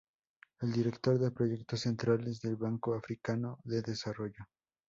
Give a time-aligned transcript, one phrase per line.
[0.59, 4.47] Es Director de Proyectos Centrales del Banco Africano de Desarrollo.